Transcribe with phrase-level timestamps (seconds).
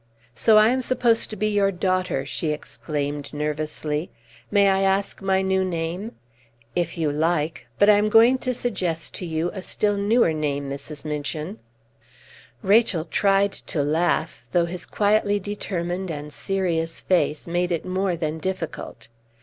[0.33, 4.09] "So I am supposed to be your daughter!" she exclaimed nervously.
[4.49, 6.13] "May I ask my new name?"
[6.75, 10.67] "If you like; but I am going to suggest to you a still newer name,
[10.71, 11.05] Mrs.
[11.05, 11.59] Minchin."
[12.63, 18.39] Rachel tried to laugh, though his quietly determined and serious face made it more than
[18.39, 19.07] difficult.